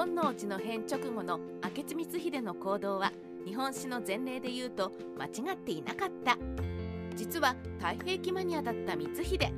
[0.00, 3.12] 本能寺の変直後の明智光秀の行動は
[3.44, 6.38] 日本史の前例で言うと間違っていなかった。
[7.14, 9.52] 実は太平記マニアだった光秀。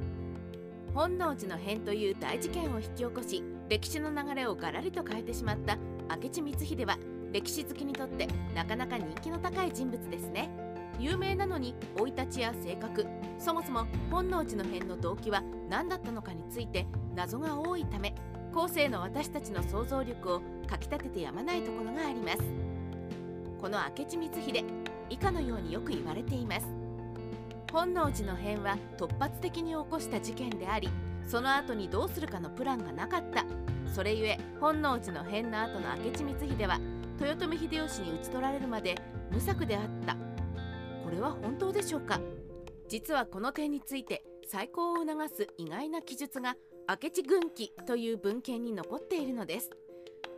[0.93, 5.79] 本能寺の変という大事件を引き起こし歴史の流れをガラリと変えてしまった
[6.21, 6.99] 明智光秀は
[7.33, 10.51] 歴史好きにとってなかなか人気の高い人物ですね。
[10.99, 13.07] 有名なのに生い立ちや性格
[13.39, 18.13] そもそも本能寺の変の動機は何だったのかについて謎が多いため
[18.53, 22.39] 後世の私たちの想像力をかきたててやまないところがあります。
[23.59, 24.65] この明智光秀
[25.09, 26.67] 以下のようによく言われています。
[27.73, 30.91] 本能寺の変は突発的に起こした事件であり
[31.27, 33.47] その後にどうするかのプランがなかった。
[33.87, 36.79] それゆえ本能寺の変の後の明智光秀は
[37.21, 38.97] 豊臣秀吉に討ち取られるまで
[39.31, 40.15] 無策であった。
[41.05, 42.21] これは本当でしょうか？
[42.89, 46.55] 実はこの点について再考を促す意外な記述が
[46.93, 49.71] 明智軍記という文献に残っているのです。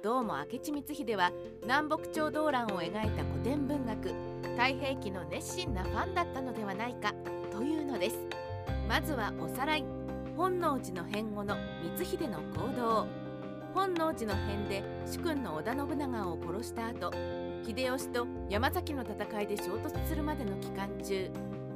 [0.04, 4.10] どうも明智光秀は南北朝動乱を描いた古典文学
[4.56, 7.12] 太平記の熱心なファンだったのではないか
[7.50, 8.18] というのです。
[8.88, 9.84] まずはおさらい
[10.36, 11.56] 本能寺の変後の
[11.96, 13.08] 光秀の行動。
[13.74, 17.10] 本能寺の変で主君の織田信長を殺した後
[17.66, 21.28] 秀吉と山崎の戦いで衝突するまでの期間中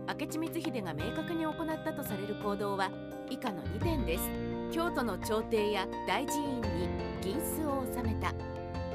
[0.07, 2.93] 明智光秀が明確に行ったとされる行動は
[3.29, 4.48] 以下の2点です。
[4.71, 6.89] 京都の朝廷や大寺院に
[7.23, 8.35] 銀子を納めた。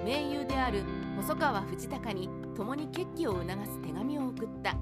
[0.06, 0.84] 盟友である
[1.18, 4.76] 細川藤孝に共に決起を促す手紙を送った。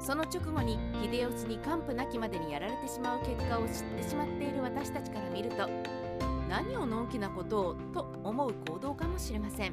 [0.00, 5.68] その直後に秀吉に完膚なきまでにやられてしまう結果を知ってしまっている私たちから見ると
[6.48, 9.72] 何をのんきなことをと思う行動かもしれません。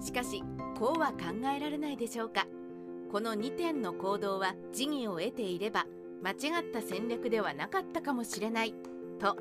[0.00, 0.42] しかし
[0.78, 1.16] こうは考
[1.54, 2.46] えられないでしょうか。
[3.12, 5.86] この2点の行動は時宜を得ていれば
[6.22, 8.74] 間違った戦略ではなかったかもしれない。
[9.20, 9.36] と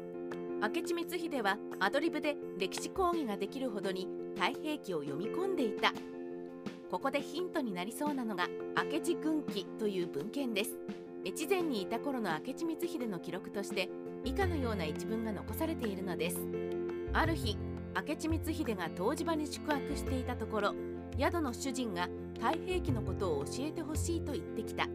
[0.63, 5.91] 明智光秀はアドリブで歴史講義ができるほどに太平記を読み込んでいた。
[6.89, 8.47] ここでヒントになりそうなのが
[8.89, 10.77] 明智軍記という文献です。
[11.25, 13.89] 越前にいた頃の明智光秀の記録として
[14.23, 16.37] 以下のような一文が残されているのです。
[17.11, 17.57] ある日
[17.93, 20.73] 明智光秀が湯治場に宿泊していたところ
[21.19, 24.87] 宿の主人が太平記のことを教えてほしいと言ってきた。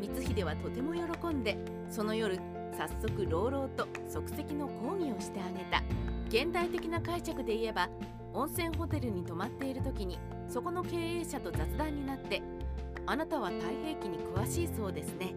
[0.00, 1.58] 光秀はとても喜んで
[1.90, 2.38] その夜
[2.76, 5.82] 早速朗々と即席の講義をしてあげた。
[6.28, 7.88] 現代的な解釈で言えば
[8.34, 12.42] 温泉ホテルに泊まっている時にそこの経営者と雑談になって
[13.06, 15.34] 「あなたは太平記に詳しいそうですね。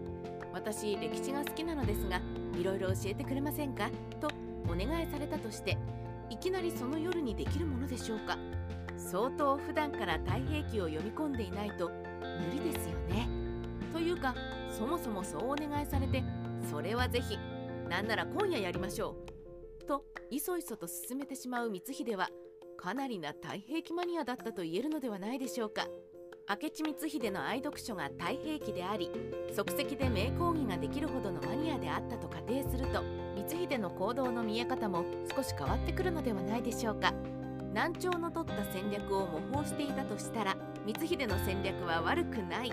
[0.52, 2.20] 私歴史が好きなのですが
[2.60, 3.88] いろいろ教えてくれませんか?」
[4.20, 4.28] と
[4.70, 5.78] お願いされたとして
[6.28, 8.36] いきなりその夜にできるものでしょうか
[8.98, 13.28] 相当普段から太平記を読み込んでいないと無理ですよね
[13.92, 14.34] というか
[14.70, 16.22] そもそもそうお願いされて
[16.70, 17.38] それはぜひ
[17.88, 19.16] なんなら今夜やりましょ
[19.80, 19.84] う。
[19.86, 22.28] といそいそと進めてしまう光秀は
[22.78, 25.86] かなりな太平記マニアだったと言えるのではないでしょうか。
[26.48, 29.10] 明智光秀の愛読書が太平記であり
[29.54, 33.02] 即席で名講義ができるほどのマニアであったと仮定すると
[33.36, 37.12] 光秀の行動の見え方も少し変わってくるのではないでしょうか。
[37.70, 42.72] 南朝の取った戦略を模倣していたとしたら光秀の戦略は悪くない。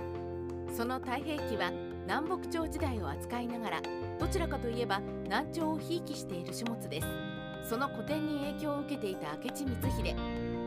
[0.76, 1.72] その太平記は
[2.10, 3.82] 南北朝時代を扱いながら
[4.20, 7.08] どちらかといえば南朝をひいきしている書物です。
[7.70, 10.16] その古典に影響を受けていた明智光秀。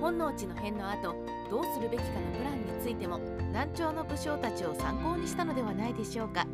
[0.00, 1.16] 本能寺の変の後
[1.50, 6.46] どうするべきかのプランについても南朝の武将たちを参考にしたのではないでしょうか。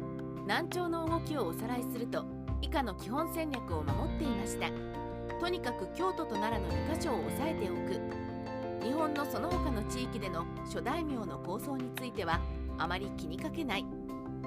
[0.45, 2.25] 南朝の動きをおさらいすると
[2.63, 4.71] 以下の基本戦略を守っていました。
[5.39, 8.87] とにかく京都と奈良の2カ所を押さえておく。
[8.87, 12.41] 日本のその他の地域での諸大名の構想については
[12.79, 13.98] あまり気にかけない。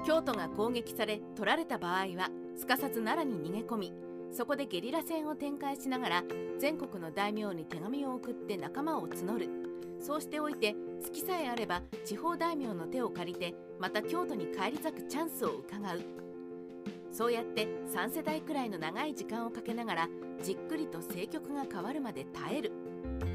[0.04, 3.92] 京都が攻撃され取られた場合はすかさず奈良に逃げ込み
[4.32, 6.24] そこでゲリラ戦を展開しながら
[6.58, 9.48] 全国の大名に手紙を送って仲間を募る。
[10.00, 10.74] そうしておいて
[11.04, 16.00] 好きさえあれば地方大名の手を借りてまた京都に返り咲くチャンスを伺う。
[17.12, 20.08] そうやって3世代くらいの長い時間をかけながら
[20.42, 22.72] じっくりと政局が変わるまで耐える。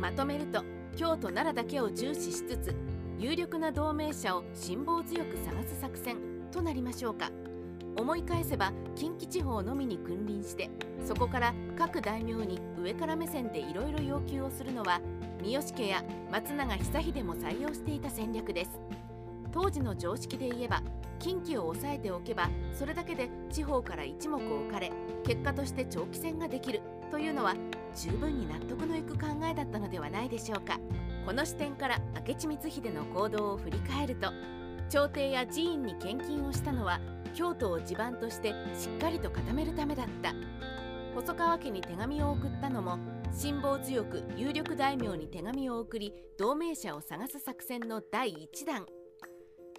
[0.01, 0.63] まとめると
[0.95, 2.75] 京都奈良だけを重視しつつ
[3.19, 6.36] 有力な同盟者を辛抱強く探す作戦。
[6.57, 7.29] となりましょうか。
[7.97, 10.69] 思い返せば近畿地方のみに君臨して
[11.03, 14.99] そこから各大名に上から目線でいろいろ要求をするのは
[15.41, 18.71] 三好家や松永久秀も採用していた戦略です。
[19.51, 20.81] 当時の常識で言えば
[21.19, 24.91] 近畿を抑えておけばそれだけで地方から一目置かれ
[25.23, 26.81] 結果として長期戦ができる
[27.11, 27.55] というのは
[27.95, 30.79] 十分に納得のいく考えだったのではないでしょうか。
[31.25, 34.31] この視点から明智光秀の行動を振り返ると
[34.89, 36.99] 朝廷や寺院に献金をしたのは
[37.33, 40.33] 京都を地盤としてしっかりと固めるためだった。
[41.13, 42.99] 細川家に手紙を送ったのも
[43.35, 48.85] 辛抱強く有力大名に手紙を送り同盟者を探す作戦の第1弾。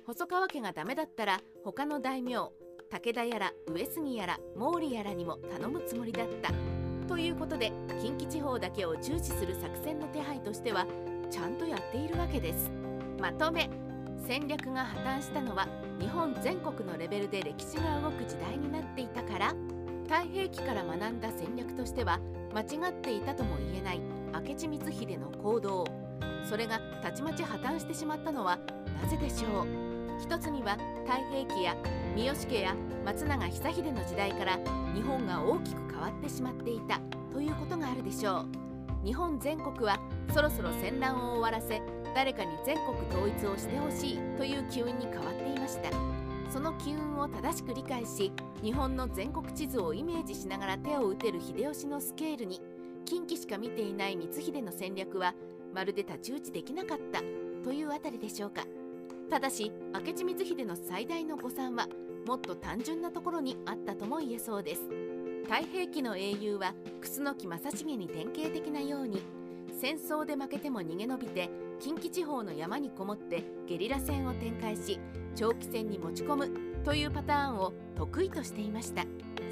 [0.04, 2.50] 細川家がダメだったら他の大名
[2.90, 6.52] 武田やら上杉やら毛利やらにも頼むつもりだった。
[7.06, 7.72] ということで
[8.02, 10.86] 近畿地方だけを重視する作戦の手配としては
[11.30, 12.70] ちゃんとやっているわけです。
[13.20, 13.87] まとめ。
[14.26, 15.66] 戦略が破綻したのは
[16.00, 19.54] 日本全国のレベルで歴史が動く時代になっていたから。
[20.08, 22.18] 太平記から学んだ戦略としては
[22.54, 24.00] 間違っていたとも言えない
[24.32, 25.84] 明智光秀の行動。
[26.48, 28.58] それがたちまち破綻してしまったのは
[29.02, 29.66] なぜでしょう。
[30.18, 31.76] 一つには太平記や
[32.16, 32.74] 三好家や
[33.04, 34.56] 松永久秀の時代から
[34.94, 37.00] 日本が大きく変わってしまっていた
[37.30, 38.46] ということがあるでしょ
[39.04, 39.06] う。
[39.06, 40.00] 日本全国は
[40.32, 41.82] そろそろ戦乱を終わらせ
[42.18, 45.88] 誰かに全国統一をしてほしいという機運に変わっていました。
[46.50, 52.60] その機運を正しく理解し日本の全国地図をイメージしながら手を打てる秀吉のスケールに
[53.04, 55.32] 近畿しか見ていない光秀の戦略は
[55.72, 57.20] まるで太刀打ちできなかった
[57.62, 58.64] というあたりでしょうか。
[59.30, 61.86] ただし明智光秀の最大の誤算は
[62.26, 64.80] もっと単純なところにあったとも言えそうです。
[65.44, 69.22] 太平記の英雄は楠木正成に典型的なように
[69.80, 71.48] 戦争で負けても逃げ延びて
[71.78, 74.98] 近畿地方の山にこもってゲリラ戦を展開し
[75.36, 76.50] 長期戦に持ち込む
[76.84, 79.04] というパターンを得意としていました。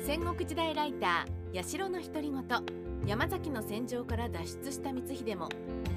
[0.05, 2.43] 戦国時代ライター八代の独り言。
[3.07, 5.49] 山崎の戦場から脱出した光秀も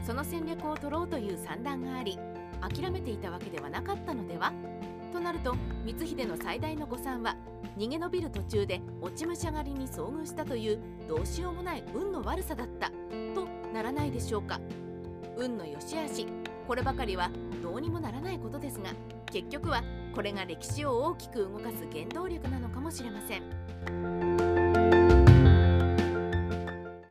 [0.06, 2.20] その戦略を取ろうという算段があり
[2.62, 4.54] 諦めていたわけではなかったのでは？
[5.12, 5.56] となると
[5.88, 7.36] 光秀の最大の誤算は
[7.80, 12.92] 逃げ延びる途中で落ち武者狩りに遭遇したというどうしようもない運の悪さだった。
[13.80, 14.60] ならないでしょうか
[15.38, 16.28] 運の良し悪し
[16.68, 17.32] こればかりは
[17.64, 18.90] どうにもならないことですが
[19.32, 19.84] 結局は
[20.14, 24.59] これが歴史を大きく動かす原動力なのかもしれません。